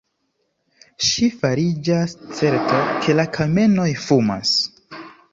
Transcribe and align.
Ŝi 1.07 1.27
fariĝas 1.41 2.15
certa, 2.39 2.79
ke 3.03 3.15
la 3.19 3.25
kamenoj 3.35 3.85
fumas. 4.07 4.55